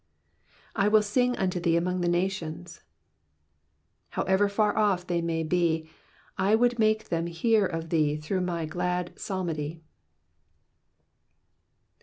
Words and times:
"/ 0.47 0.75
will 0.91 1.03
sing 1.03 1.37
unto 1.37 1.59
thee 1.59 1.77
among 1.77 2.01
the 2.01 2.07
nations.'''' 2.09 2.81
How 4.09 4.23
ever 4.23 4.49
far 4.49 4.75
off 4.75 5.05
they 5.05 5.21
may 5.21 5.43
be, 5.43 5.87
I 6.39 6.55
would 6.55 6.79
make 6.79 7.09
them 7.09 7.27
hear 7.27 7.67
of 7.67 7.89
thee 7.91 8.17
through 8.17 8.41
my 8.41 8.65
glad 8.65 9.13
psalmody. 9.19 9.83